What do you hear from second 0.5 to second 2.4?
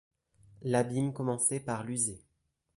L’abîme commençait par l’user.